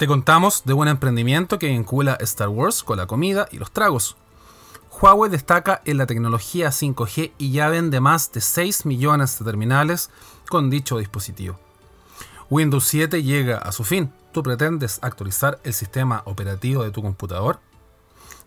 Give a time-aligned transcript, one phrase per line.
[0.00, 4.16] Te contamos de un emprendimiento que vincula Star Wars con la comida y los tragos.
[4.90, 10.08] Huawei destaca en la tecnología 5G y ya vende más de 6 millones de terminales
[10.48, 11.60] con dicho dispositivo.
[12.48, 14.10] Windows 7 llega a su fin.
[14.32, 17.60] ¿Tú pretendes actualizar el sistema operativo de tu computador?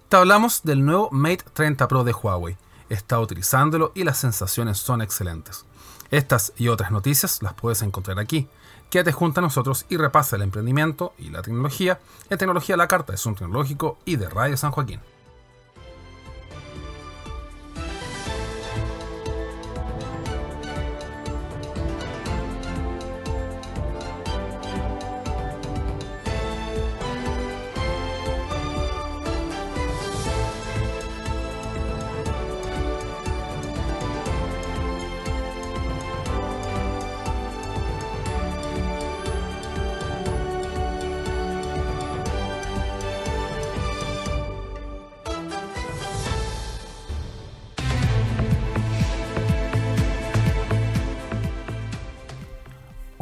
[0.09, 2.58] Te hablamos del nuevo Mate 30 Pro de Huawei.
[2.90, 5.66] Está utilizándolo y las sensaciones son excelentes.
[6.09, 8.50] Estas y otras noticias las puedes encontrar aquí
[8.94, 12.00] Quédate junto a nosotros y repasa el emprendimiento y la tecnología
[12.30, 15.00] en Tecnología la Carta de un Tecnológico y de Radio San Joaquín.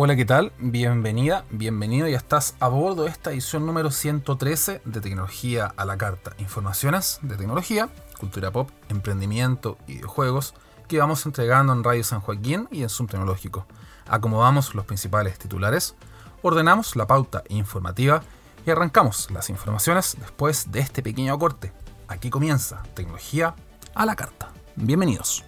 [0.04, 0.52] Hola, ¿qué tal?
[0.58, 2.08] Bienvenida, bienvenido.
[2.08, 6.32] Ya estás a bordo de esta edición número 113 de Tecnología a la Carta.
[6.40, 7.88] Informaciones de tecnología,
[8.20, 10.56] cultura pop, emprendimiento y videojuegos
[10.88, 13.68] que vamos entregando en Radio San Joaquín y en Zoom Tecnológico.
[14.08, 15.94] Acomodamos los principales titulares,
[16.42, 18.24] ordenamos la pauta informativa
[18.66, 21.74] y arrancamos las informaciones después de este pequeño corte.
[22.08, 23.54] Aquí comienza Tecnología
[23.94, 24.50] a la Carta.
[24.76, 25.46] Bienvenidos.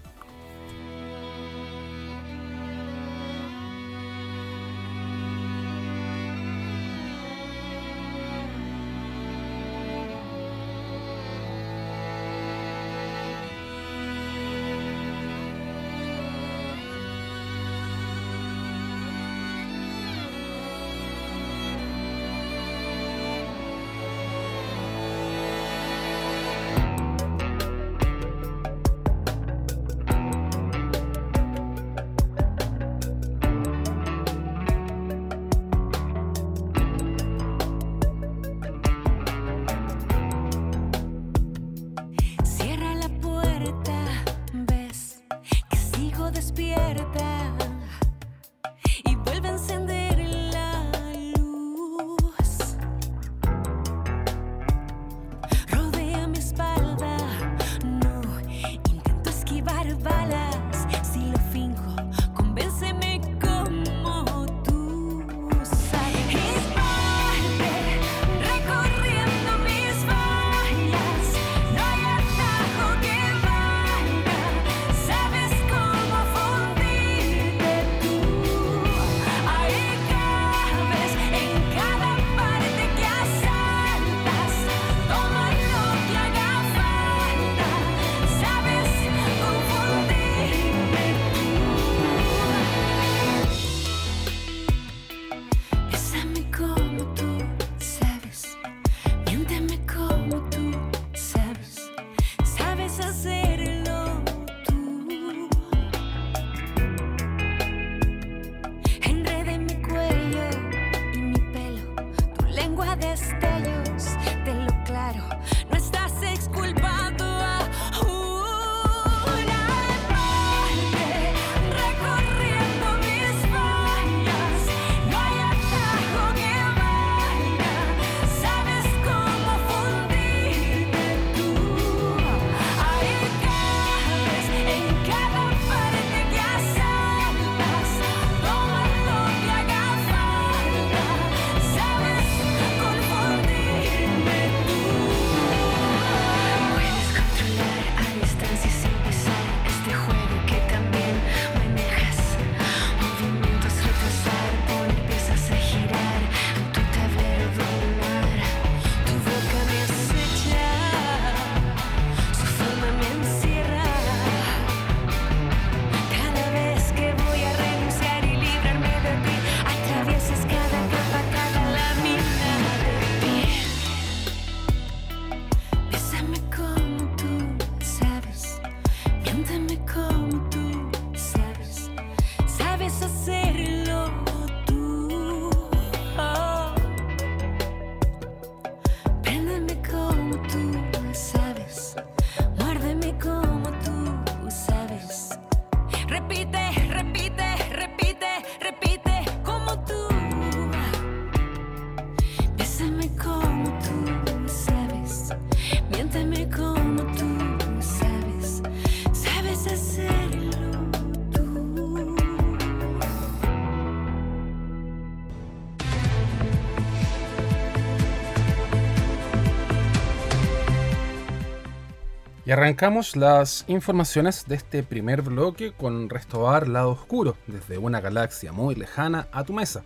[222.53, 228.75] Arrancamos las informaciones de este primer bloque con Restobar Lado Oscuro, desde una galaxia muy
[228.75, 229.83] lejana a tu mesa.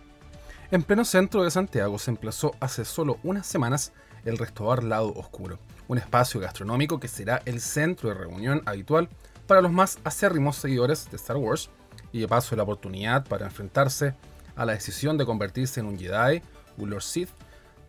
[0.70, 3.94] En pleno centro de Santiago se emplazó hace solo unas semanas
[4.26, 9.08] el Restobar Lado Oscuro, un espacio gastronómico que será el centro de reunión habitual
[9.46, 11.70] para los más acérrimos seguidores de Star Wars
[12.12, 14.14] y de paso la oportunidad para enfrentarse
[14.56, 16.42] a la decisión de convertirse en un Jedi,
[16.76, 17.30] un Lord Sith,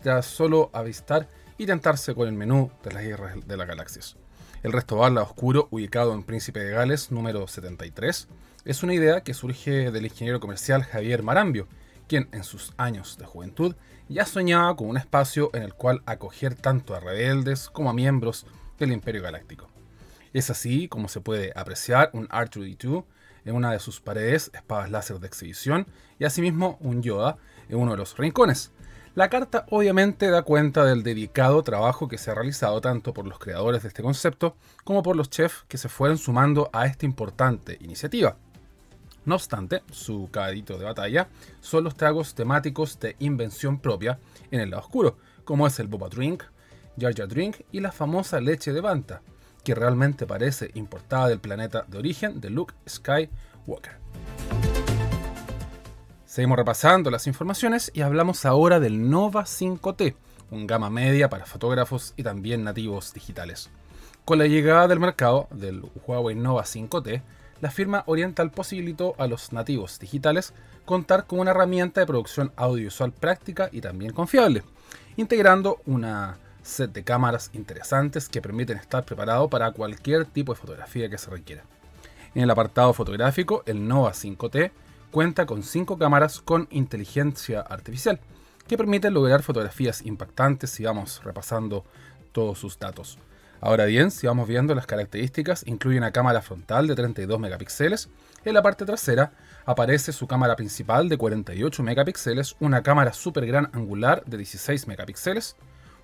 [0.01, 1.27] tras solo avistar
[1.57, 4.15] y tentarse con el menú de las guerras de las galaxias.
[4.61, 8.27] El Restobar Oscuro, ubicado en Príncipe de Gales número 73,
[8.65, 11.69] es una idea que surge del ingeniero comercial Javier Marambio,
[12.09, 13.75] quien en sus años de juventud
[14.09, 18.45] ya soñaba con un espacio en el cual acoger tanto a rebeldes como a miembros
[18.77, 19.69] del Imperio Galáctico.
[20.33, 23.05] Es así como se puede apreciar un R2D2
[23.45, 25.87] en una de sus paredes, espadas láser de exhibición,
[26.19, 27.37] y asimismo un Yoda
[27.69, 28.73] en uno de los rincones,
[29.19, 33.37] la carta obviamente da cuenta del dedicado trabajo que se ha realizado tanto por los
[33.37, 34.55] creadores de este concepto
[34.85, 38.37] como por los chefs que se fueron sumando a esta importante iniciativa.
[39.25, 41.27] No obstante, su caballito de batalla
[41.59, 44.19] son los tragos temáticos de invención propia
[44.51, 46.43] en el lado oscuro, como es el Boba Drink,
[46.97, 49.21] Jar Drink y la famosa leche de Banta,
[49.65, 53.97] que realmente parece importada del planeta de origen de Luke Skywalker.
[56.29, 60.13] Seguimos repasando las informaciones y hablamos ahora del Nova 5T,
[60.51, 63.71] un gama media para fotógrafos y también nativos digitales.
[64.25, 67.23] Con la llegada del mercado del Huawei Nova 5T,
[67.61, 70.53] la firma Oriental posibilitó a los nativos digitales
[70.85, 74.61] contar con una herramienta de producción audiovisual práctica y también confiable,
[75.17, 81.09] integrando una set de cámaras interesantes que permiten estar preparado para cualquier tipo de fotografía
[81.09, 81.63] que se requiera.
[82.35, 84.69] En el apartado fotográfico, el Nova 5T
[85.11, 88.19] cuenta con cinco cámaras con inteligencia artificial
[88.67, 91.83] que permiten lograr fotografías impactantes si vamos repasando
[92.31, 93.17] todos sus datos.
[93.61, 98.09] Ahora bien, si vamos viendo las características, incluye una cámara frontal de 32 megapíxeles,
[98.45, 99.33] en la parte trasera
[99.65, 105.57] aparece su cámara principal de 48 megapíxeles, una cámara super gran angular de 16 megapíxeles,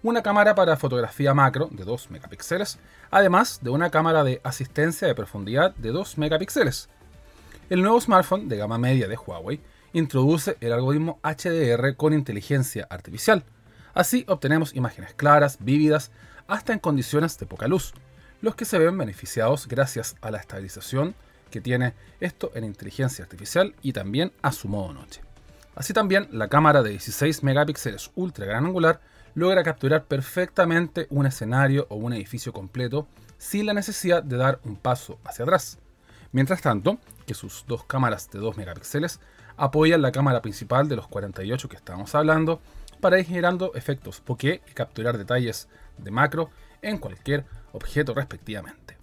[0.04, 2.78] una cámara para fotografía macro de 2 megapíxeles,
[3.10, 6.90] además de una cámara de asistencia de profundidad de 2 megapíxeles.
[7.68, 9.60] El nuevo smartphone de gama media de Huawei
[9.92, 13.44] introduce el algoritmo HDR con inteligencia artificial.
[13.96, 16.12] Así obtenemos imágenes claras, vívidas,
[16.46, 17.96] hasta en condiciones de poca luz,
[18.42, 21.16] los que se ven beneficiados gracias a la estabilización
[21.50, 25.22] que tiene esto en inteligencia artificial y también a su modo noche.
[25.74, 29.02] Así también la cámara de 16 megapíxeles ultra gran angular
[29.34, 33.08] logra capturar perfectamente un escenario o un edificio completo
[33.40, 35.80] sin la necesidad de dar un paso hacia atrás.
[36.36, 39.22] Mientras tanto, que sus dos cámaras de 2 megapíxeles
[39.56, 42.60] apoyan la cámara principal de los 48 que estábamos hablando
[43.00, 46.50] para ir generando efectos bokeh y capturar detalles de macro
[46.82, 48.98] en cualquier objeto respectivamente.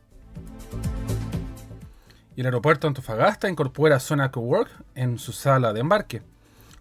[2.36, 6.20] Y el aeropuerto Antofagasta incorpora Zona Cowork en su sala de embarque.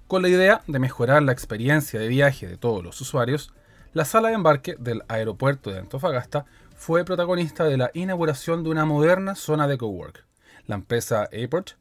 [0.07, 3.53] Con la idea de mejorar la experiencia de viaje de todos los usuarios,
[3.93, 6.43] la sala de embarque del aeropuerto de Antofagasta
[6.75, 10.29] fue protagonista de la inauguración de una moderna zona de cowork.
[10.71, 11.71] La empresa Airport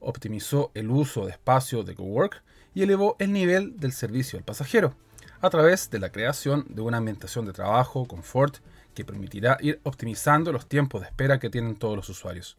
[0.00, 2.42] optimizó el uso de espacio de cowork
[2.74, 4.96] y elevó el nivel del servicio al pasajero
[5.40, 8.56] a través de la creación de una ambientación de trabajo, confort,
[8.92, 12.56] que permitirá ir optimizando los tiempos de espera que tienen todos los usuarios.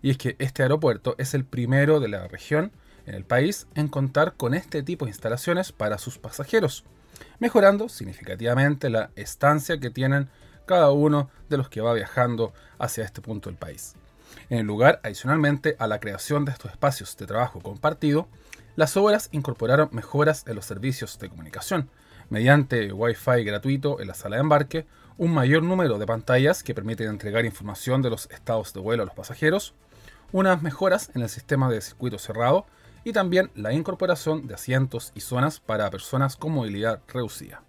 [0.00, 2.70] Y es que este aeropuerto es el primero de la región
[3.04, 6.84] en el país en contar con este tipo de instalaciones para sus pasajeros,
[7.40, 10.28] mejorando significativamente la estancia que tienen
[10.66, 13.96] cada uno de los que va viajando hacia este punto del país.
[14.48, 18.28] En el lugar, adicionalmente a la creación de estos espacios de trabajo compartido,
[18.76, 21.88] las obras incorporaron mejoras en los servicios de comunicación,
[22.28, 24.86] mediante Wi-Fi gratuito en la sala de embarque,
[25.18, 29.06] un mayor número de pantallas que permiten entregar información de los estados de vuelo a
[29.06, 29.74] los pasajeros,
[30.32, 32.66] unas mejoras en el sistema de circuito cerrado
[33.04, 37.62] y también la incorporación de asientos y zonas para personas con movilidad reducida.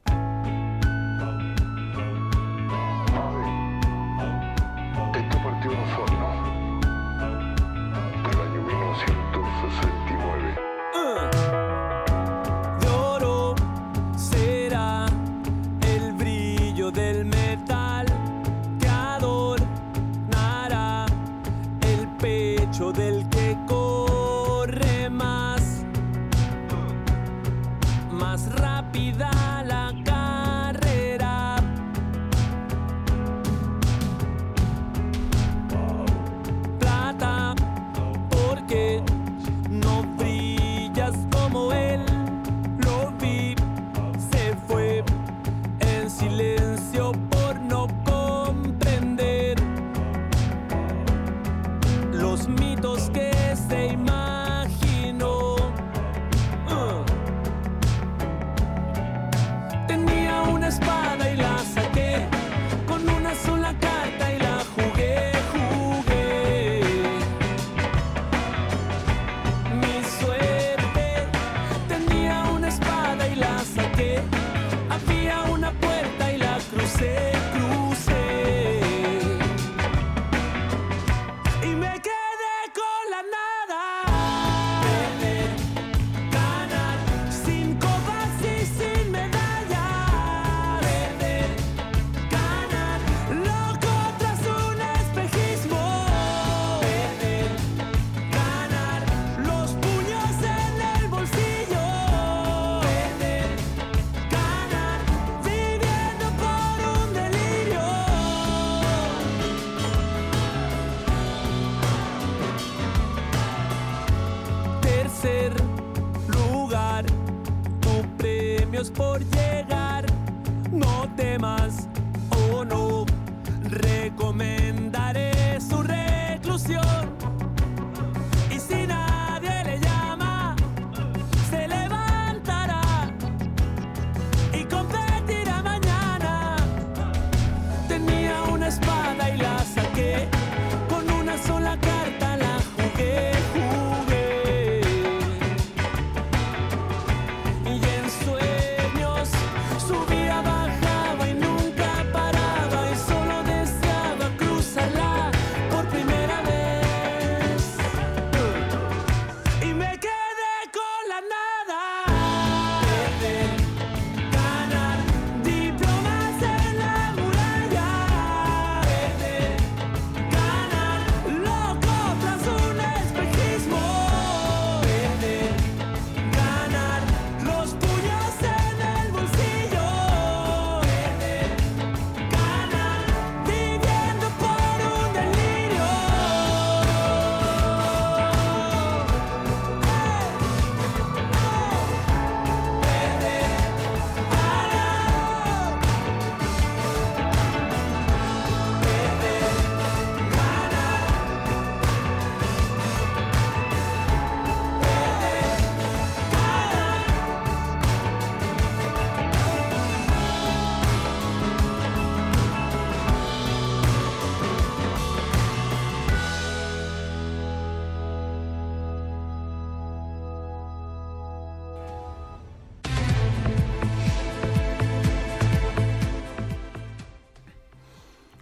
[118.77, 118.91] Premio es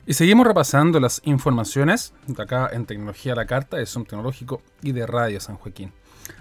[0.08, 4.62] Y seguimos repasando las informaciones de acá en Tecnología a la Carta, de Zoom Tecnológico
[4.84, 5.94] y de Radio San Joaquín.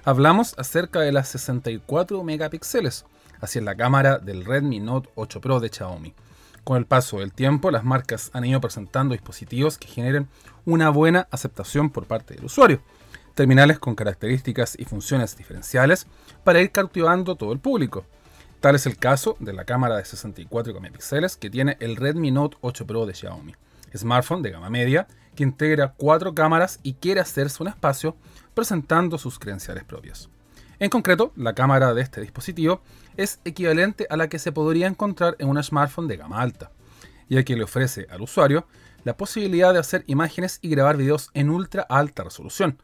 [0.05, 3.07] Hablamos acerca de las 64 megapíxeles,
[3.41, 6.13] así en la cámara del Redmi Note 8 Pro de Xiaomi.
[6.63, 10.29] Con el paso del tiempo, las marcas han ido presentando dispositivos que generen
[10.67, 12.83] una buena aceptación por parte del usuario.
[13.35, 16.07] Terminales con características y funciones diferenciales
[16.45, 18.05] para ir cautivando todo el público.
[18.65, 22.57] Tal es el caso de la cámara de 64 megapíxeles que tiene el Redmi Note
[22.63, 23.55] 8 Pro de Xiaomi,
[23.95, 25.07] smartphone de gama media
[25.37, 28.17] que integra cuatro cámaras y quiere hacerse un espacio
[28.55, 30.31] presentando sus credenciales propias.
[30.79, 32.81] En concreto, la cámara de este dispositivo
[33.19, 36.71] es equivalente a la que se podría encontrar en un smartphone de gama alta,
[37.29, 38.67] ya que le ofrece al usuario
[39.05, 42.79] la posibilidad de hacer imágenes y grabar videos en ultra alta resolución,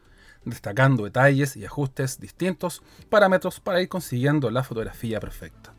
[0.44, 5.72] destacando detalles y ajustes distintos, parámetros para ir consiguiendo la fotografía perfecta.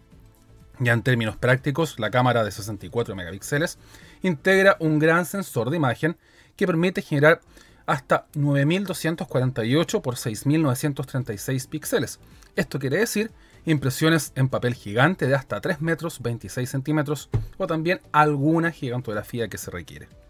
[0.79, 3.77] Ya en términos prácticos, la cámara de 64 megapíxeles
[4.23, 6.17] integra un gran sensor de imagen
[6.55, 7.41] que permite generar
[7.85, 12.19] hasta 9248 por 6936 píxeles.
[12.55, 13.31] Esto quiere decir
[13.65, 19.57] impresiones en papel gigante de hasta 3 metros 26 centímetros o también alguna gigantografía que
[19.57, 20.20] se requiere.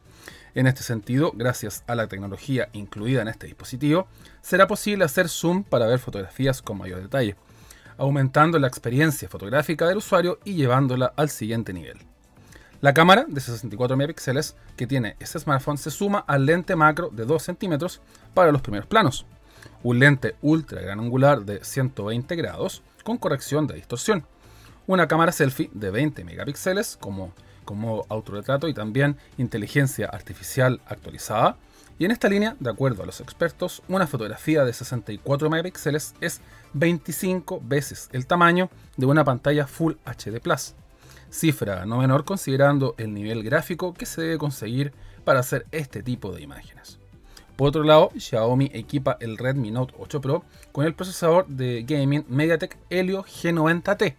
[0.53, 4.07] En este sentido, gracias a la tecnología incluida en este dispositivo,
[4.41, 7.37] será posible hacer zoom para ver fotografías con mayor detalle,
[7.97, 11.99] aumentando la experiencia fotográfica del usuario y llevándola al siguiente nivel.
[12.81, 17.25] La cámara de 64 megapíxeles que tiene este smartphone se suma al lente macro de
[17.25, 18.01] 2 centímetros
[18.33, 19.25] para los primeros planos,
[19.83, 24.25] un lente ultra gran angular de 120 grados con corrección de distorsión,
[24.87, 27.33] una cámara selfie de 20 megapíxeles como,
[27.71, 31.55] como autorretrato y también inteligencia artificial actualizada,
[31.97, 36.41] y en esta línea, de acuerdo a los expertos, una fotografía de 64 megapíxeles es
[36.73, 40.73] 25 veces el tamaño de una pantalla Full HD Plus
[41.31, 44.91] cifra no menor considerando el nivel gráfico que se debe conseguir
[45.23, 46.99] para hacer este tipo de imágenes.
[47.55, 52.25] Por otro lado, Xiaomi equipa el Redmi Note 8 Pro con el procesador de gaming
[52.27, 54.15] MediaTek Helio G90T,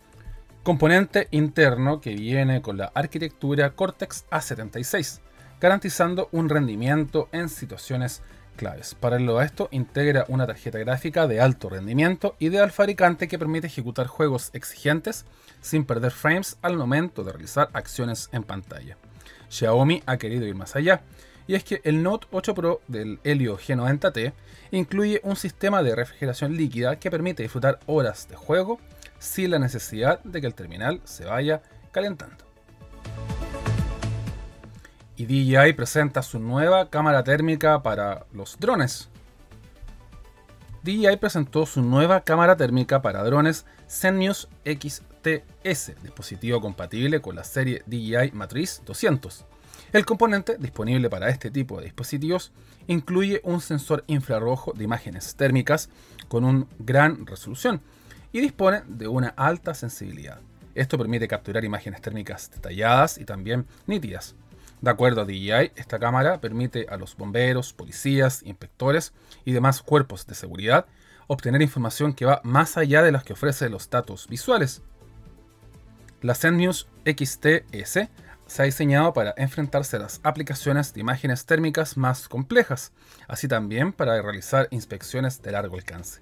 [0.63, 5.21] componente interno que viene con la arquitectura Cortex A76,
[5.61, 8.23] garantizando un rendimiento en situaciones
[8.57, 8.95] claves.
[8.95, 14.07] Paralelo a esto, integra una tarjeta gráfica de alto rendimiento de fabricante que permite ejecutar
[14.07, 15.25] juegos exigentes
[15.61, 18.97] sin perder frames al momento de realizar acciones en pantalla.
[19.49, 21.03] Xiaomi ha querido ir más allá,
[21.49, 24.33] y es que el Note 8 Pro del Helio G90T
[24.71, 28.79] incluye un sistema de refrigeración líquida que permite disfrutar horas de juego
[29.23, 32.45] sin la necesidad de que el terminal se vaya calentando.
[35.17, 39.09] Y DJI presenta su nueva cámara térmica para los drones.
[40.83, 47.85] DJI presentó su nueva cámara térmica para drones Zenmuse XTS, dispositivo compatible con la serie
[47.87, 49.45] DJI Matriz 200.
[49.93, 52.51] El componente disponible para este tipo de dispositivos
[52.89, 55.91] incluye un sensor infrarrojo de imágenes térmicas
[56.27, 57.83] con una gran resolución
[58.33, 60.41] y dispone de una alta sensibilidad.
[60.75, 64.35] Esto permite capturar imágenes térmicas detalladas y también nítidas.
[64.81, 69.13] De acuerdo a DJI, esta cámara permite a los bomberos, policías, inspectores
[69.45, 70.87] y demás cuerpos de seguridad
[71.27, 74.83] obtener información que va más allá de las que ofrece los datos visuales.
[76.21, 78.09] La Zenmuse XTS
[78.47, 82.93] se ha diseñado para enfrentarse a las aplicaciones de imágenes térmicas más complejas,
[83.29, 86.21] así también para realizar inspecciones de largo alcance.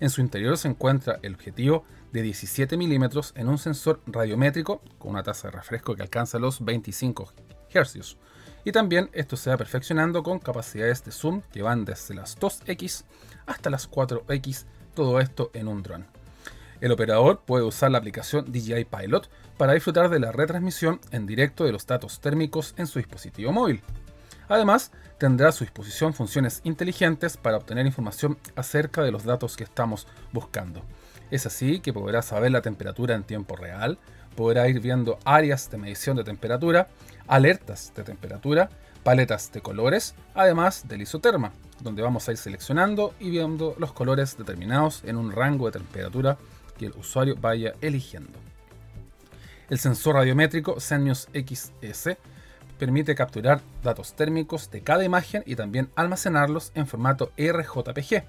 [0.00, 5.12] En su interior se encuentra el objetivo de 17 milímetros en un sensor radiométrico con
[5.12, 7.32] una tasa de refresco que alcanza los 25
[8.64, 13.04] y también esto se va perfeccionando con capacidades de zoom que van desde las 2x
[13.46, 16.06] hasta las 4x, todo esto en un dron.
[16.80, 21.64] El operador puede usar la aplicación DJI Pilot para disfrutar de la retransmisión en directo
[21.64, 23.82] de los datos térmicos en su dispositivo móvil.
[24.48, 29.64] Además, tendrá a su disposición funciones inteligentes para obtener información acerca de los datos que
[29.64, 30.82] estamos buscando.
[31.30, 33.98] Es así que podrá saber la temperatura en tiempo real,
[34.36, 36.88] podrá ir viendo áreas de medición de temperatura,
[37.26, 38.68] alertas de temperatura,
[39.02, 44.36] paletas de colores, además del isoterma, donde vamos a ir seleccionando y viendo los colores
[44.36, 46.38] determinados en un rango de temperatura
[46.78, 48.38] que el usuario vaya eligiendo.
[49.70, 52.16] El sensor radiométrico Zenmuse XS
[52.78, 58.24] permite capturar datos térmicos de cada imagen y también almacenarlos en formato RJPG.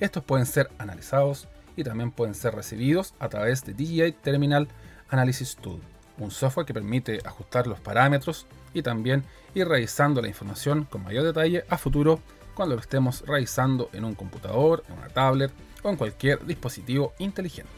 [0.00, 4.68] Estos pueden ser analizados y también pueden ser recibidos a través de DJI Terminal
[5.08, 5.80] Analysis Tool,
[6.18, 11.24] un software que permite ajustar los parámetros y también ir revisando la información con mayor
[11.24, 12.20] detalle a futuro
[12.54, 15.50] cuando lo estemos revisando en un computador, en una tablet
[15.82, 17.72] o en cualquier dispositivo inteligente.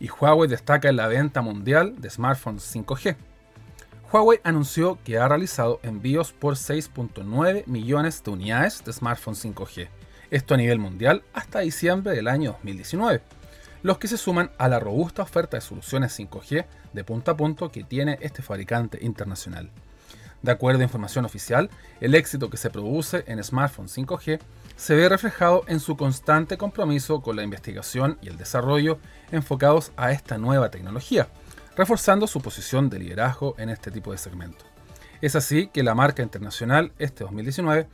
[0.00, 3.16] Y Huawei destaca en la venta mundial de smartphones 5G.
[4.10, 9.88] Huawei anunció que ha realizado envíos por 6.9 millones de unidades de smartphones 5G,
[10.30, 13.22] esto a nivel mundial hasta diciembre del año 2019
[13.82, 17.70] los que se suman a la robusta oferta de soluciones 5G de punto a punto
[17.70, 19.70] que tiene este fabricante internacional.
[20.42, 21.68] De acuerdo a información oficial,
[22.00, 24.40] el éxito que se produce en smartphones 5G
[24.76, 28.98] se ve reflejado en su constante compromiso con la investigación y el desarrollo
[29.32, 31.28] enfocados a esta nueva tecnología,
[31.78, 34.66] reforzando su posición de liderazgo en este tipo de segmento.
[35.22, 37.88] Es así que la marca internacional este 2019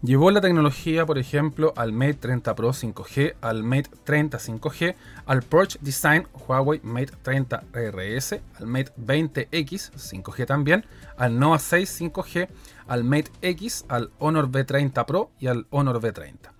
[0.00, 4.94] Llevó la tecnología, por ejemplo, al Mate 30 Pro 5G, al Mate 30 5G,
[5.26, 10.86] al Porsche Design Huawei Mate 30 RS, al Mate 20X 5G también,
[11.16, 12.48] al Nova 6 5G,
[12.86, 16.57] al Mate X, al Honor V30 Pro y al Honor V30.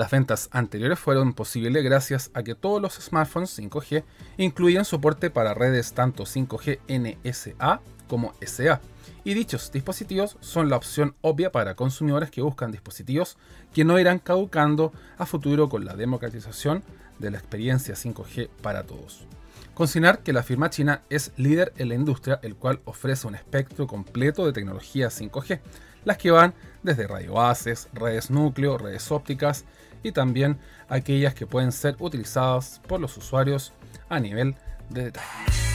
[0.00, 4.02] Las ventas anteriores fueron posibles gracias a que todos los smartphones 5G
[4.38, 8.80] incluían soporte para redes tanto 5G NSA como SA
[9.24, 13.36] y dichos dispositivos son la opción obvia para consumidores que buscan dispositivos
[13.74, 16.82] que no irán caducando a futuro con la democratización
[17.18, 19.26] de la experiencia 5G para todos.
[19.74, 23.86] Consignar que la firma china es líder en la industria, el cual ofrece un espectro
[23.86, 25.60] completo de tecnologías 5G,
[26.04, 29.66] las que van desde radiobases, redes núcleo, redes ópticas
[30.02, 30.58] y también
[30.88, 33.72] aquellas que pueden ser utilizadas por los usuarios
[34.08, 34.56] a nivel
[34.88, 35.69] de detalle.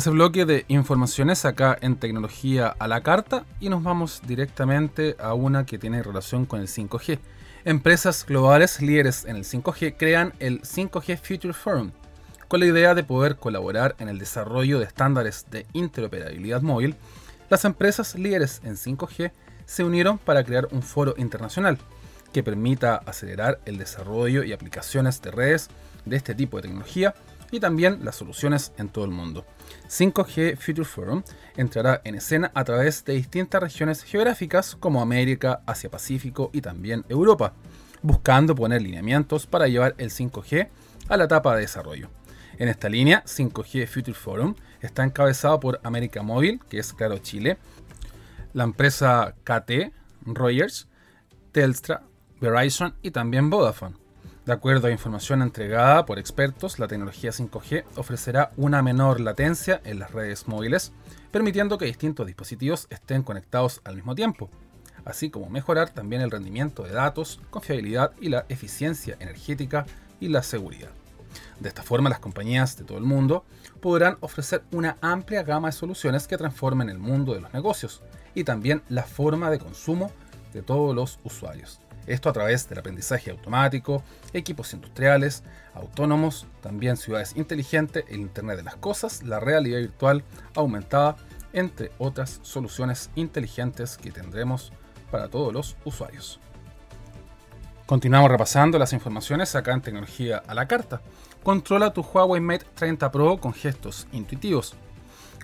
[0.00, 5.34] tercer bloque de informaciones acá en tecnología a la carta y nos vamos directamente a
[5.34, 7.18] una que tiene relación con el 5G.
[7.66, 11.90] Empresas globales líderes en el 5G crean el 5G Future Forum
[12.48, 16.96] con la idea de poder colaborar en el desarrollo de estándares de interoperabilidad móvil.
[17.50, 19.32] Las empresas líderes en 5G
[19.66, 21.76] se unieron para crear un foro internacional
[22.32, 25.68] que permita acelerar el desarrollo y aplicaciones de redes
[26.06, 27.14] de este tipo de tecnología
[27.50, 29.44] y también las soluciones en todo el mundo.
[29.88, 31.22] 5G Future Forum
[31.56, 37.04] entrará en escena a través de distintas regiones geográficas como América, Asia Pacífico y también
[37.08, 37.54] Europa,
[38.02, 40.68] buscando poner lineamientos para llevar el 5G
[41.08, 42.08] a la etapa de desarrollo.
[42.58, 47.58] En esta línea, 5G Future Forum está encabezado por América Móvil, que es Claro Chile,
[48.52, 49.92] la empresa KT,
[50.26, 50.88] Rogers,
[51.52, 52.02] Telstra,
[52.40, 53.99] Verizon y también Vodafone.
[54.50, 60.00] De acuerdo a información entregada por expertos, la tecnología 5G ofrecerá una menor latencia en
[60.00, 60.90] las redes móviles,
[61.30, 64.50] permitiendo que distintos dispositivos estén conectados al mismo tiempo,
[65.04, 69.86] así como mejorar también el rendimiento de datos, confiabilidad y la eficiencia energética
[70.18, 70.90] y la seguridad.
[71.60, 73.44] De esta forma, las compañías de todo el mundo
[73.80, 78.02] podrán ofrecer una amplia gama de soluciones que transformen el mundo de los negocios
[78.34, 80.10] y también la forma de consumo
[80.52, 81.78] de todos los usuarios.
[82.06, 85.42] Esto a través del aprendizaje automático, equipos industriales,
[85.74, 91.16] autónomos, también ciudades inteligentes, el Internet de las Cosas, la realidad virtual aumentada,
[91.52, 94.72] entre otras soluciones inteligentes que tendremos
[95.10, 96.40] para todos los usuarios.
[97.86, 101.00] Continuamos repasando las informaciones acá en Tecnología a la Carta.
[101.42, 104.76] Controla tu Huawei Mate 30 Pro con gestos intuitivos.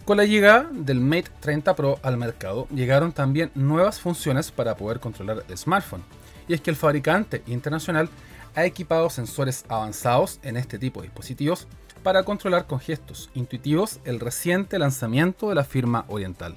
[0.05, 5.01] Con la llegada del Mate 30 Pro al mercado, llegaron también nuevas funciones para poder
[5.01, 6.05] controlar el smartphone.
[6.49, 8.09] Y es que el fabricante internacional
[8.55, 11.67] ha equipado sensores avanzados en este tipo de dispositivos
[12.03, 16.57] para controlar con gestos intuitivos el reciente lanzamiento de la firma oriental.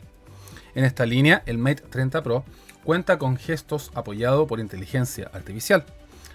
[0.76, 2.44] En esta línea, el Mate 30 Pro
[2.84, 5.86] cuenta con gestos apoyado por inteligencia artificial,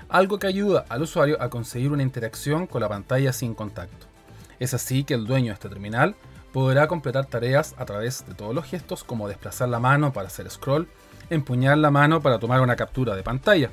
[0.08, 4.06] algo que ayuda al usuario a conseguir una interacción con la pantalla sin contacto.
[4.58, 6.14] Es así que el dueño de este terminal
[6.52, 10.50] podrá completar tareas a través de todos los gestos como desplazar la mano para hacer
[10.50, 10.88] scroll,
[11.30, 13.70] empuñar la mano para tomar una captura de pantalla.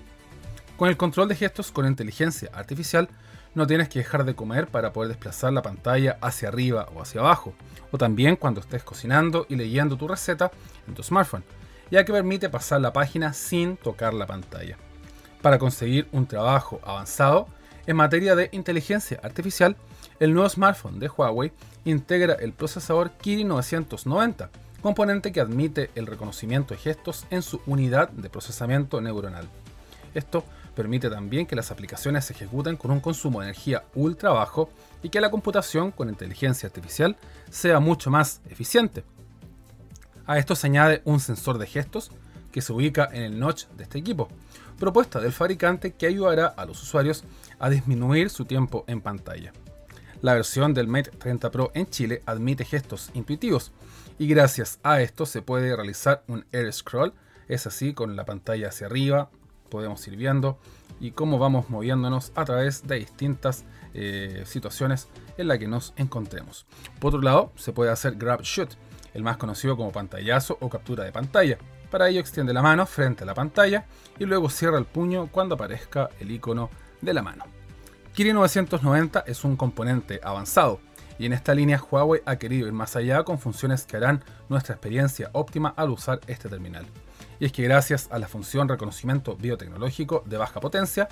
[0.77, 3.09] Con el control de gestos con inteligencia artificial,
[3.53, 7.21] no tienes que dejar de comer para poder desplazar la pantalla hacia arriba o hacia
[7.21, 7.53] abajo,
[7.91, 10.51] o también cuando estés cocinando y leyendo tu receta
[10.87, 11.43] en tu smartphone,
[11.89, 14.77] ya que permite pasar la página sin tocar la pantalla.
[15.41, 17.47] Para conseguir un trabajo avanzado
[17.87, 19.75] en materia de inteligencia artificial,
[20.19, 21.51] el nuevo smartphone de Huawei
[21.83, 24.49] integra el procesador Kirin 990,
[24.81, 29.47] componente que admite el reconocimiento de gestos en su unidad de procesamiento neuronal.
[30.13, 30.43] Esto
[30.75, 34.69] permite también que las aplicaciones se ejecuten con un consumo de energía ultra bajo
[35.03, 37.17] y que la computación con inteligencia artificial
[37.49, 39.03] sea mucho más eficiente.
[40.25, 42.11] A esto se añade un sensor de gestos
[42.51, 44.29] que se ubica en el notch de este equipo,
[44.79, 47.23] propuesta del fabricante que ayudará a los usuarios
[47.59, 49.53] a disminuir su tiempo en pantalla.
[50.21, 53.71] La versión del Mate 30 Pro en Chile admite gestos intuitivos
[54.19, 57.13] y gracias a esto se puede realizar un air scroll,
[57.47, 59.29] es así con la pantalla hacia arriba,
[59.69, 60.59] podemos ir viendo
[60.99, 66.65] y cómo vamos moviéndonos a través de distintas eh, situaciones en las que nos encontremos.
[66.99, 68.69] Por otro lado, se puede hacer grab shoot,
[69.13, 71.57] el más conocido como pantallazo o captura de pantalla.
[71.89, 73.85] Para ello extiende la mano frente a la pantalla
[74.19, 76.69] y luego cierra el puño cuando aparezca el icono
[77.01, 77.45] de la mano.
[78.13, 80.79] Kirin 990 es un componente avanzado
[81.21, 84.73] y en esta línea Huawei ha querido ir más allá con funciones que harán nuestra
[84.73, 86.87] experiencia óptima al usar este terminal.
[87.39, 91.07] Y es que gracias a la función reconocimiento biotecnológico de baja potencia,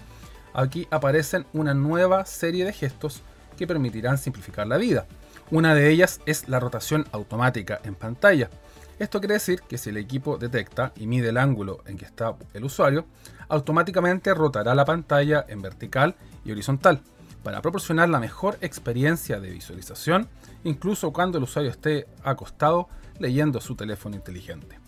[0.51, 3.21] aquí aparecen una nueva serie de gestos
[3.55, 5.05] que permitirán simplificar la vida,
[5.51, 8.49] una de ellas es la rotación automática en pantalla.
[8.97, 12.35] Esto quiere decir que si el equipo detecta y mide el ángulo en que está
[12.55, 13.05] el usuario,
[13.47, 17.03] automáticamente rotará la pantalla en vertical y horizontal
[17.43, 20.27] para proporcionar la mejor experiencia de visualización,
[20.63, 24.79] incluso cuando el usuario esté acostado leyendo su teléfono inteligente.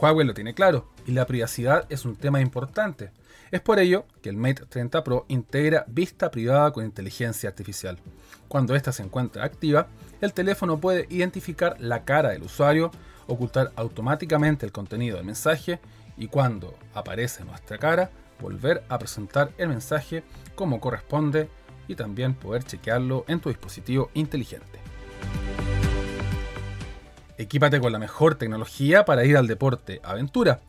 [0.00, 3.12] Huawei lo tiene claro y la privacidad es un tema importante.
[3.50, 7.98] Es por ello que el Mate 30 Pro integra vista privada con inteligencia artificial.
[8.48, 9.86] Cuando ésta se encuentra activa,
[10.20, 12.90] el teléfono puede identificar la cara del usuario,
[13.26, 15.80] ocultar automáticamente el contenido del mensaje
[16.16, 21.48] y cuando aparece nuestra cara, volver a presentar el mensaje como corresponde
[21.88, 24.80] y también poder chequearlo en tu dispositivo inteligente.
[27.36, 30.60] Equípate con la mejor tecnología para ir al deporte aventura.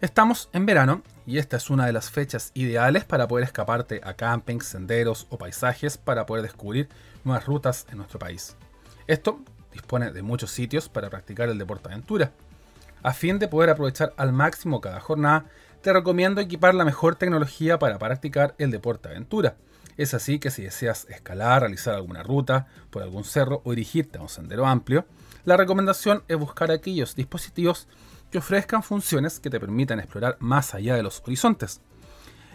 [0.00, 4.14] Estamos en verano y esta es una de las fechas ideales para poder escaparte a
[4.14, 6.88] campings, senderos o paisajes para poder descubrir
[7.24, 8.56] nuevas rutas en nuestro país.
[9.08, 9.40] Esto
[9.72, 12.30] dispone de muchos sitios para practicar el deporte aventura.
[13.02, 15.46] A fin de poder aprovechar al máximo cada jornada,
[15.82, 19.56] te recomiendo equipar la mejor tecnología para practicar el deporte aventura.
[19.98, 24.22] Es así que si deseas escalar, realizar alguna ruta por algún cerro o dirigirte a
[24.22, 25.04] un sendero amplio,
[25.44, 27.88] la recomendación es buscar aquellos dispositivos
[28.30, 31.80] que ofrezcan funciones que te permitan explorar más allá de los horizontes.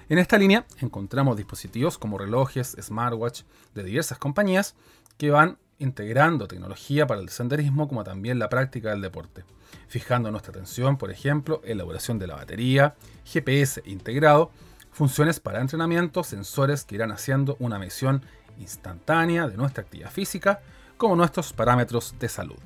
[0.07, 3.41] En esta línea encontramos dispositivos como relojes, smartwatch
[3.75, 4.75] de diversas compañías
[5.17, 9.43] que van integrando tecnología para el senderismo como también la práctica del deporte,
[9.89, 14.51] fijando nuestra atención, por ejemplo, en la elaboración de la batería, GPS integrado,
[14.93, 18.21] funciones para entrenamiento, sensores que irán haciendo una medición
[18.59, 20.61] instantánea de nuestra actividad física,
[20.97, 22.59] como nuestros parámetros de salud.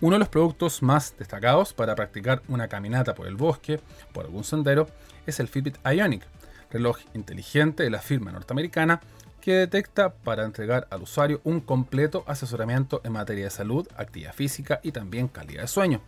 [0.00, 3.80] Uno de los productos más destacados para practicar una caminata por el bosque,
[4.12, 4.86] por algún sendero,
[5.26, 6.26] es el Fitbit Ionic,
[6.70, 9.00] reloj inteligente de la firma norteamericana
[9.40, 14.80] que detecta para entregar al usuario un completo asesoramiento en materia de salud, actividad física
[14.82, 16.00] y también calidad de sueño.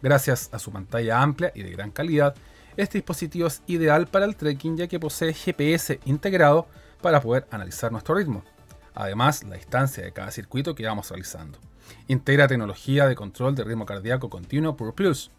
[0.00, 2.34] Gracias a su pantalla amplia y de gran calidad,
[2.78, 6.68] este dispositivo es ideal para el trekking ya que posee GPS integrado
[7.02, 8.44] para poder analizar nuestro ritmo.
[8.94, 11.58] Además, la distancia de cada circuito que vamos realizando.
[12.06, 15.30] Integra tecnología de control de ritmo cardíaco continuo Pure Plus.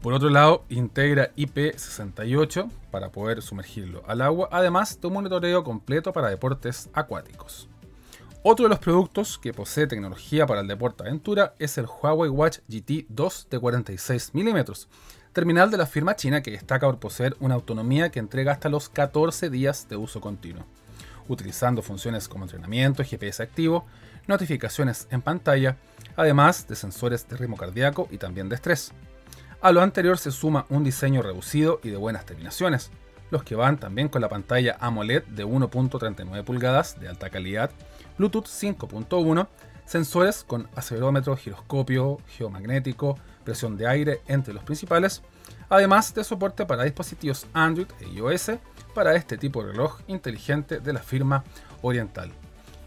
[0.00, 6.12] Por otro lado, integra IP68 para poder sumergirlo al agua, además de un monitoreo completo
[6.12, 7.68] para deportes acuáticos.
[8.44, 12.58] Otro de los productos que posee tecnología para el deporte aventura es el Huawei Watch
[12.68, 14.58] GT 2 de 46 mm,
[15.32, 18.88] terminal de la firma china que destaca por poseer una autonomía que entrega hasta los
[18.88, 20.64] 14 días de uso continuo,
[21.28, 23.86] utilizando funciones como entrenamiento, GPS activo,
[24.26, 25.76] notificaciones en pantalla,
[26.16, 28.92] además de sensores de ritmo cardíaco y también de estrés.
[29.60, 32.90] A lo anterior se suma un diseño reducido y de buenas terminaciones,
[33.30, 37.70] los que van también con la pantalla AMOLED de 1.39 pulgadas de alta calidad,
[38.16, 39.48] Bluetooth 5.1,
[39.84, 45.22] sensores con acelerómetro, giroscopio, geomagnético, presión de aire, entre los principales,
[45.70, 48.50] además de soporte para dispositivos Android e iOS
[48.94, 51.44] para este tipo de reloj inteligente de la firma
[51.80, 52.30] Oriental.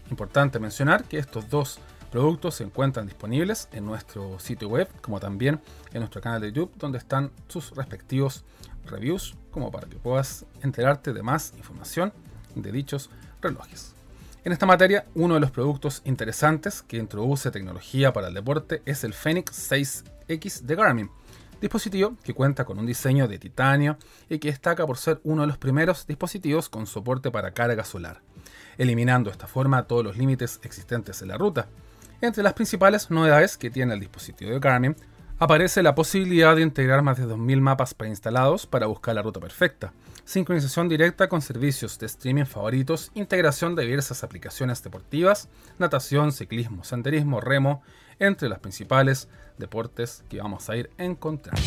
[0.08, 1.80] Importante mencionar que estos dos
[2.12, 5.60] productos se encuentran disponibles en nuestro sitio web como también
[5.92, 8.44] en nuestro canal de YouTube donde están sus respectivos
[8.86, 12.12] reviews como para que puedas enterarte de más información
[12.54, 13.94] de dichos relojes.
[14.44, 19.04] En esta materia, uno de los productos interesantes que introduce tecnología para el deporte es
[19.04, 19.54] el Fenix
[20.26, 21.10] 6X de Garmin,
[21.60, 23.96] dispositivo que cuenta con un diseño de titanio
[24.28, 28.20] y que destaca por ser uno de los primeros dispositivos con soporte para carga solar,
[28.78, 31.68] eliminando de esta forma todos los límites existentes en la ruta,
[32.20, 34.96] entre las principales novedades que tiene el dispositivo de Garmin
[35.38, 39.92] aparece la posibilidad de integrar más de 2.000 mapas preinstalados para buscar la ruta perfecta,
[40.24, 45.48] sincronización directa con servicios de streaming favoritos, integración de diversas aplicaciones deportivas,
[45.80, 47.82] natación, ciclismo, senderismo, remo,
[48.18, 51.62] entre las principales deportes que vamos a ir encontrando.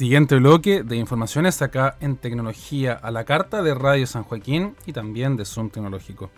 [0.00, 4.94] Siguiente bloque de informaciones acá en Tecnología a la Carta de Radio San Joaquín y
[4.94, 6.30] también de Zoom Tecnológico.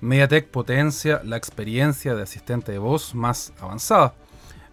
[0.00, 4.14] MediaTek potencia la experiencia de asistente de voz más avanzada.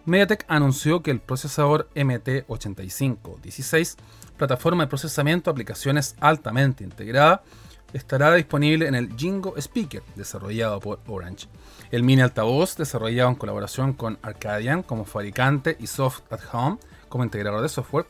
[0.06, 3.96] MediaTek anunció que el procesador MT8516,
[4.38, 7.42] plataforma de procesamiento de aplicaciones altamente integrada,
[7.92, 11.48] estará disponible en el Jingo Speaker, desarrollado por Orange.
[11.90, 16.78] El mini altavoz, desarrollado en colaboración con Arcadian como fabricante y Soft at Home
[17.10, 18.06] como integrador de software,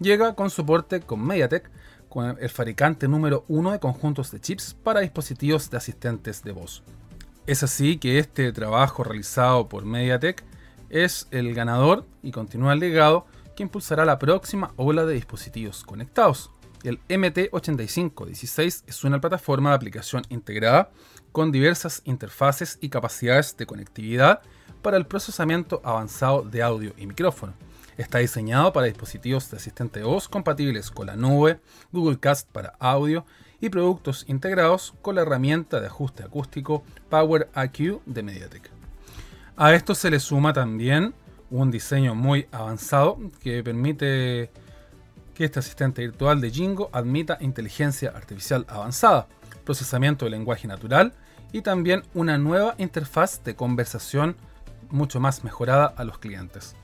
[0.00, 1.70] llega con soporte con MediaTek,
[2.08, 6.82] con el fabricante número uno de conjuntos de chips para dispositivos de asistentes de voz.
[7.46, 10.42] Es así que este trabajo realizado por MediaTek
[10.88, 16.50] es el ganador y continúa el legado que impulsará la próxima ola de dispositivos conectados.
[16.82, 20.90] El MT8516 es una plataforma de aplicación integrada
[21.30, 24.40] con diversas interfaces y capacidades de conectividad
[24.82, 27.52] para el procesamiento avanzado de audio y micrófono.
[28.00, 31.60] Está diseñado para dispositivos de asistente voz compatibles con la nube,
[31.92, 33.26] Google Cast para audio
[33.60, 38.70] y productos integrados con la herramienta de ajuste acústico Power IQ de MediaTek.
[39.54, 41.12] A esto se le suma también
[41.50, 44.50] un diseño muy avanzado que permite
[45.34, 49.28] que este asistente virtual de Jingo admita inteligencia artificial avanzada,
[49.62, 51.12] procesamiento de lenguaje natural
[51.52, 54.36] y también una nueva interfaz de conversación
[54.88, 56.74] mucho más mejorada a los clientes.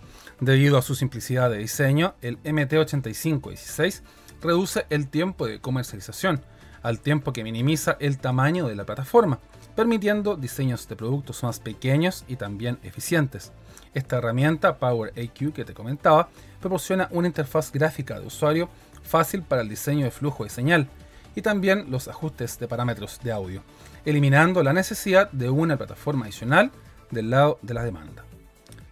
[0.40, 4.02] Debido a su simplicidad de diseño, el MT8516
[4.42, 6.42] reduce el tiempo de comercialización,
[6.82, 9.38] al tiempo que minimiza el tamaño de la plataforma,
[9.74, 13.52] permitiendo diseños de productos más pequeños y también eficientes.
[13.94, 16.28] Esta herramienta Power AQ que te comentaba
[16.60, 18.68] proporciona una interfaz gráfica de usuario
[19.02, 20.86] fácil para el diseño de flujo de señal
[21.34, 23.62] y también los ajustes de parámetros de audio,
[24.04, 26.70] eliminando la necesidad de una plataforma adicional
[27.10, 28.26] del lado de la demanda.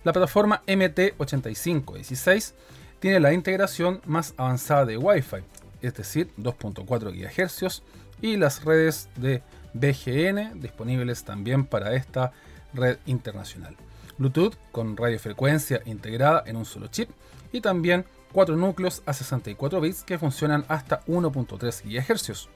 [0.05, 2.53] La plataforma MT8516
[3.01, 5.39] tiene la integración más avanzada de Wi-Fi,
[5.81, 7.83] es decir, 2.4 GHz,
[8.21, 9.43] y las redes de
[9.73, 12.33] BGN disponibles también para esta
[12.73, 13.77] red internacional.
[14.19, 17.11] Bluetooth con radiofrecuencia integrada en un solo chip
[17.53, 22.49] y también cuatro núcleos a 64 bits que funcionan hasta 1.3 GHz.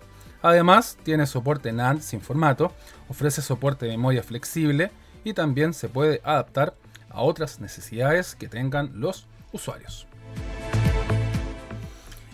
[0.42, 2.72] Además, tiene soporte NAND sin formato,
[3.08, 4.90] ofrece soporte de memoria flexible
[5.24, 6.74] y también se puede adaptar
[7.18, 10.06] a otras necesidades que tengan los usuarios.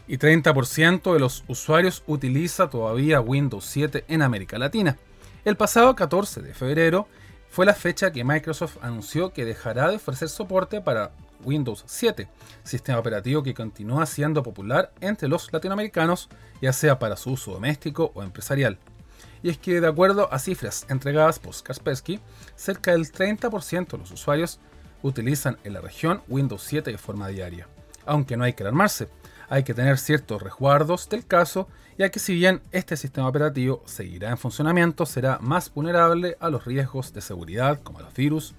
[0.07, 4.99] Y 30% de los usuarios utiliza todavía Windows 7 en América Latina.
[5.45, 7.09] El pasado 14 de febrero
[7.49, 11.13] fue la fecha que Microsoft anunció que dejará de ofrecer soporte para
[11.43, 12.29] Windows 7,
[12.63, 16.29] sistema operativo que continúa siendo popular entre los latinoamericanos,
[16.61, 18.79] ya sea para su uso doméstico o empresarial.
[19.43, 22.21] Y es que de acuerdo a cifras entregadas por Kaspersky,
[22.57, 24.59] cerca del 30% de los usuarios
[25.05, 27.69] utilizan en la región Windows 7 de forma diaria.
[28.07, 29.09] Aunque no hay que alarmarse,
[29.49, 34.31] hay que tener ciertos resguardos del caso, ya que si bien este sistema operativo seguirá
[34.31, 38.55] en funcionamiento, será más vulnerable a los riesgos de seguridad como los virus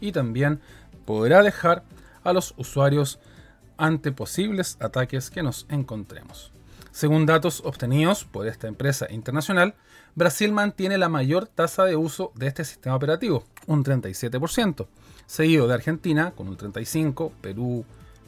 [0.00, 0.60] y también
[1.04, 1.84] podrá dejar
[2.24, 3.18] a los usuarios
[3.76, 6.50] ante posibles ataques que nos encontremos.
[6.92, 9.74] Según datos obtenidos por esta empresa internacional,
[10.14, 14.86] Brasil mantiene la mayor tasa de uso de este sistema operativo, un 37%,
[15.30, 17.84] seguido de Argentina con un 35%, Perú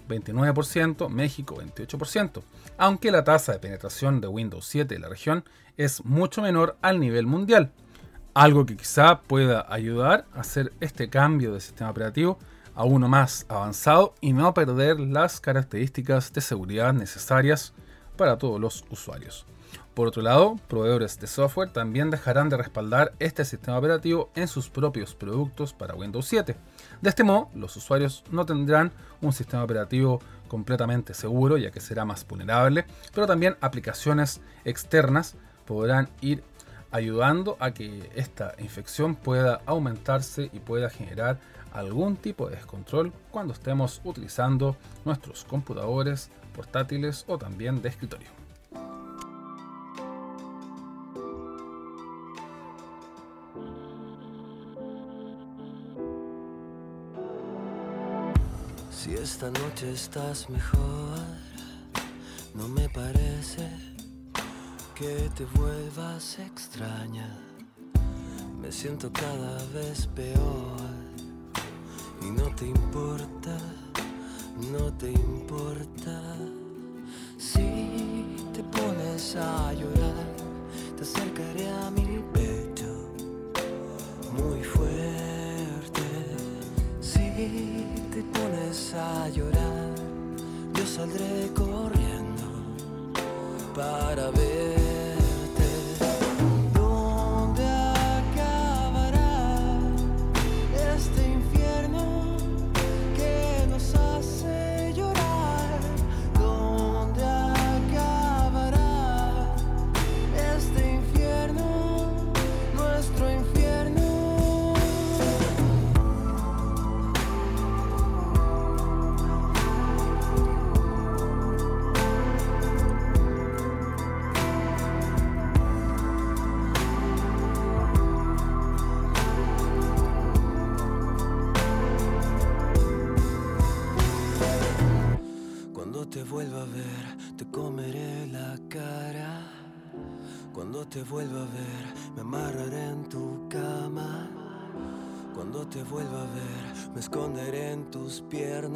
[0.09, 2.43] 29%, México 28%,
[2.79, 5.45] aunque la tasa de penetración de Windows 7 en la región
[5.77, 7.73] es mucho menor al nivel mundial,
[8.35, 12.39] algo que quizá pueda ayudar a hacer este cambio de sistema operativo
[12.77, 17.75] a uno más avanzado y no perder las características de seguridad necesarias
[18.17, 19.45] para todos los usuarios.
[19.95, 24.71] Por otro lado, proveedores de software también dejarán de respaldar este sistema operativo en sus
[24.71, 26.57] propios productos para Windows 7.
[27.03, 32.05] De este modo, los usuarios no tendrán un sistema operativo completamente seguro, ya que será
[32.05, 35.35] más vulnerable, pero también aplicaciones externas
[35.67, 36.45] podrán ir
[36.93, 41.41] ayudando a que esta infección pueda aumentarse y pueda generar
[41.73, 48.42] algún tipo de descontrol cuando estemos utilizando nuestros computadores portátiles o también de escritorio.
[59.03, 61.19] Si esta noche estás mejor,
[62.55, 63.69] no me parece
[64.95, 67.37] que te vuelvas extraña.
[68.61, 70.77] Me siento cada vez peor
[72.21, 73.59] y no te importa,
[74.71, 76.23] no te importa.
[77.39, 80.27] Si te pones a llorar,
[80.97, 82.52] te acercaré a mi pecho
[88.13, 89.95] te pones a llorar,
[90.75, 92.43] yo saldré corriendo
[93.75, 94.82] para verte.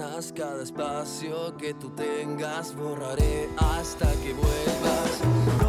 [0.07, 5.66] Cada espacio que tú tengas, borraré hasta que vuelvas.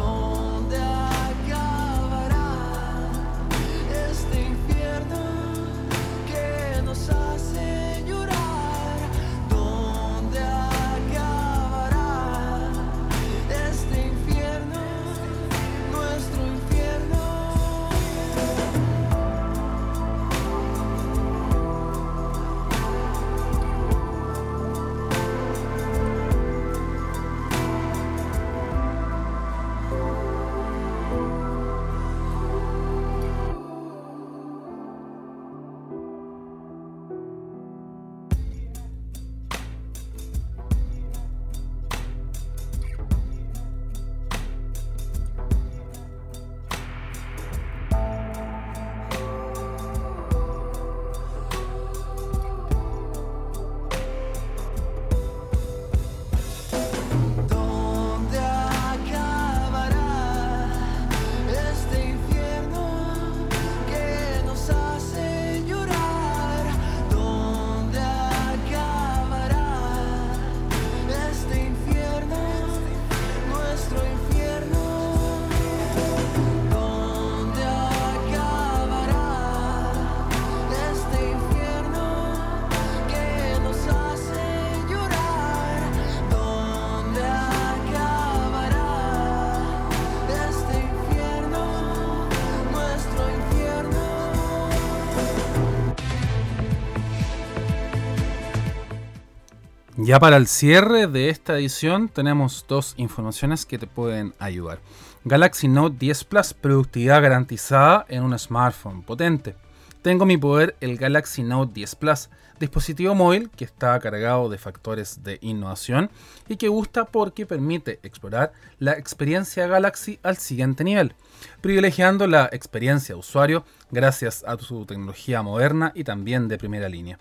[100.08, 104.80] Ya para el cierre de esta edición tenemos dos informaciones que te pueden ayudar.
[105.24, 109.54] Galaxy Note 10 Plus, productividad garantizada en un smartphone potente.
[110.00, 115.22] Tengo mi poder el Galaxy Note 10 Plus, dispositivo móvil que está cargado de factores
[115.24, 116.08] de innovación
[116.48, 121.12] y que gusta porque permite explorar la experiencia Galaxy al siguiente nivel,
[121.60, 127.18] privilegiando la experiencia usuario gracias a su tecnología moderna y también de primera línea.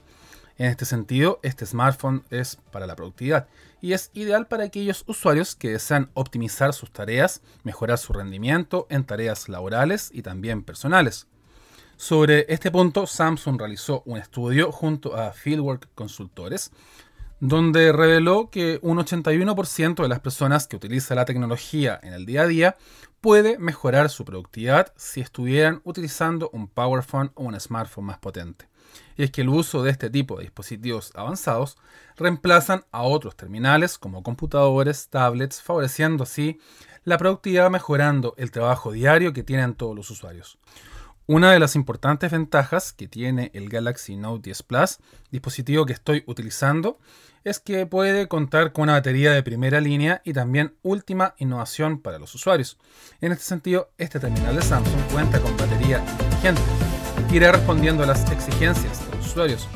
[0.58, 3.48] En este sentido, este smartphone es para la productividad
[3.80, 9.04] y es ideal para aquellos usuarios que desean optimizar sus tareas, mejorar su rendimiento en
[9.04, 11.28] tareas laborales y también personales.
[11.96, 16.72] Sobre este punto, Samsung realizó un estudio junto a Fieldwork Consultores,
[17.40, 22.44] donde reveló que un 81% de las personas que utilizan la tecnología en el día
[22.44, 22.76] a día
[23.22, 28.68] puede mejorar su productividad si estuvieran utilizando un Power Phone o un smartphone más potente.
[29.18, 31.78] Y es que el uso de este tipo de dispositivos avanzados
[32.18, 36.60] reemplazan a otros terminales como computadores, tablets, favoreciendo así
[37.04, 40.60] la productividad mejorando el trabajo diario que tienen todos los usuarios.
[41.30, 46.24] Una de las importantes ventajas que tiene el Galaxy Note 10 Plus, dispositivo que estoy
[46.26, 47.00] utilizando,
[47.44, 52.18] es que puede contar con una batería de primera línea y también última innovación para
[52.18, 52.78] los usuarios.
[53.20, 56.62] En este sentido, este terminal de Samsung cuenta con batería inteligente.
[57.32, 59.68] Irá respondiendo a las exigencias de los usuarios,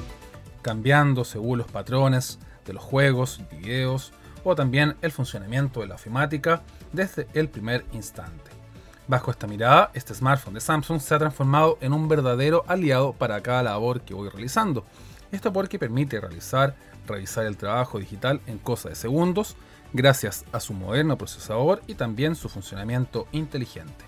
[0.61, 4.13] cambiando según los patrones de los juegos, videos
[4.43, 6.61] o también el funcionamiento de la ofimática
[6.93, 8.51] desde el primer instante.
[9.07, 13.41] Bajo esta mirada, este smartphone de Samsung se ha transformado en un verdadero aliado para
[13.41, 14.85] cada labor que voy realizando.
[15.31, 16.75] Esto porque permite realizar,
[17.07, 19.57] revisar el trabajo digital en cosa de segundos,
[19.91, 24.05] gracias a su moderno procesador y también su funcionamiento inteligente.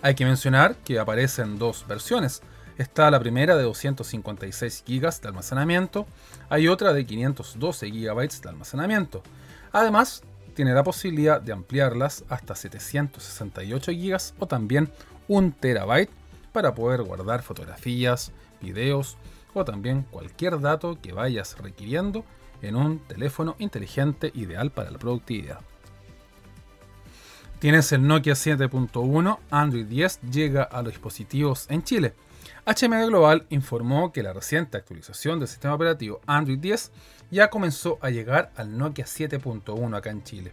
[0.00, 2.40] Hay que mencionar que aparecen dos versiones.
[2.78, 6.06] Está la primera de 256 GB de almacenamiento,
[6.48, 9.22] hay otra de 512 GB de almacenamiento.
[9.72, 10.22] Además,
[10.54, 14.90] tiene la posibilidad de ampliarlas hasta 768 GB o también
[15.26, 16.08] 1 TB
[16.52, 19.16] para poder guardar fotografías, videos
[19.54, 22.24] o también cualquier dato que vayas requiriendo
[22.62, 25.58] en un teléfono inteligente ideal para la productividad.
[27.58, 32.14] Tienes el Nokia 7.1, Android 10 llega a los dispositivos en Chile.
[32.68, 36.92] HMD Global informó que la reciente actualización del sistema operativo Android 10
[37.30, 40.52] ya comenzó a llegar al Nokia 7.1 acá en Chile.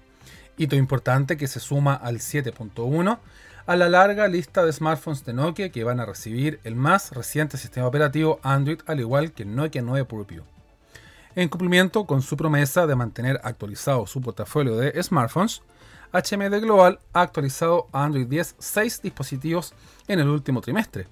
[0.56, 3.20] Hito importante que se suma al 7.1
[3.66, 7.58] a la larga lista de smartphones de Nokia que van a recibir el más reciente
[7.58, 10.44] sistema operativo Android al igual que el Nokia 9 Purview.
[11.36, 15.64] En cumplimiento con su promesa de mantener actualizado su portafolio de smartphones,
[16.14, 19.74] HMD Global ha actualizado a Android 10 6 dispositivos
[20.08, 21.08] en el último trimestre.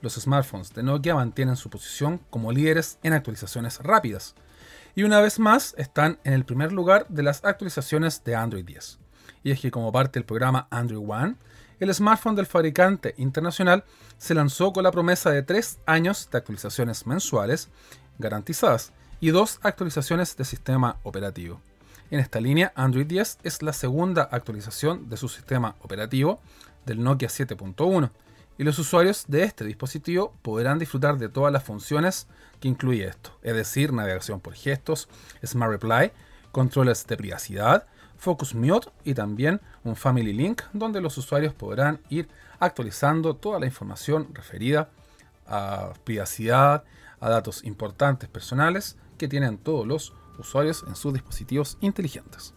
[0.00, 4.34] Los smartphones de Nokia mantienen su posición como líderes en actualizaciones rápidas
[4.94, 8.98] y una vez más están en el primer lugar de las actualizaciones de Android 10.
[9.42, 11.36] Y es que como parte del programa Android One,
[11.80, 13.84] el smartphone del fabricante internacional
[14.18, 17.68] se lanzó con la promesa de 3 años de actualizaciones mensuales
[18.18, 21.60] garantizadas y dos actualizaciones de sistema operativo.
[22.10, 26.40] En esta línea, Android 10 es la segunda actualización de su sistema operativo
[26.86, 28.10] del Nokia 7.1
[28.58, 32.26] y los usuarios de este dispositivo podrán disfrutar de todas las funciones
[32.60, 35.08] que incluye esto, es decir, navegación por gestos,
[35.46, 36.10] Smart Reply,
[36.50, 37.86] controles de privacidad,
[38.16, 42.28] Focus Mute y también un Family Link donde los usuarios podrán ir
[42.58, 44.90] actualizando toda la información referida
[45.46, 46.82] a privacidad,
[47.20, 52.54] a datos importantes personales que tienen todos los usuarios en sus dispositivos inteligentes.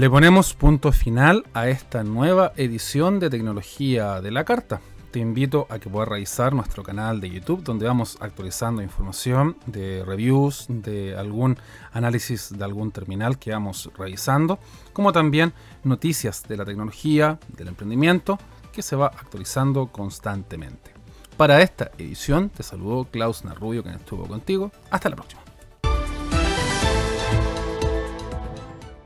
[0.00, 4.80] Le ponemos punto final a esta nueva edición de Tecnología de la Carta.
[5.10, 10.02] Te invito a que puedas revisar nuestro canal de YouTube donde vamos actualizando información de
[10.02, 11.58] reviews, de algún
[11.92, 14.58] análisis de algún terminal que vamos revisando,
[14.94, 15.52] como también
[15.84, 18.38] noticias de la tecnología, del emprendimiento,
[18.72, 20.92] que se va actualizando constantemente.
[21.36, 24.72] Para esta edición te saludo Klaus Narrubio, que estuvo contigo.
[24.90, 25.49] Hasta la próxima.